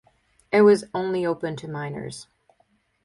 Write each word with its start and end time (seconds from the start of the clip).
It 0.51 0.63
was 0.63 0.85
only 0.95 1.27
open 1.27 1.55
to 1.57 1.67
miners. 1.67 2.25